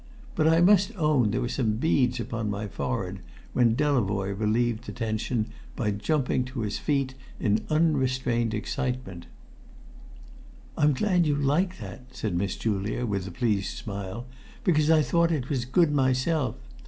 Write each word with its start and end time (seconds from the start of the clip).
But 0.33 0.47
I 0.47 0.61
must 0.61 0.91
own 0.97 1.29
there 1.29 1.41
were 1.41 1.47
some 1.47 1.73
beads 1.73 2.19
upon 2.19 2.49
my 2.49 2.67
forehead 2.67 3.19
when 3.53 3.75
Delavoye 3.75 4.33
relieved 4.33 4.85
the 4.85 4.91
tension 4.91 5.51
by 5.75 5.91
jumping 5.91 6.43
to 6.45 6.61
his 6.61 6.79
feet 6.79 7.13
in 7.39 7.63
unrestrained 7.69 8.55
excitement. 8.55 9.27
"I'm 10.75 10.93
glad 10.93 11.27
you 11.27 11.35
like 11.35 11.77
that," 11.77 12.15
said 12.15 12.33
Miss 12.35 12.55
Julia, 12.55 13.05
with 13.05 13.27
a 13.27 13.31
pleased 13.31 13.77
smile, 13.77 14.25
"because 14.63 14.89
I 14.89 15.03
thought 15.03 15.29
it 15.31 15.49
was 15.51 15.65
good 15.65 15.91
myself. 15.91 16.55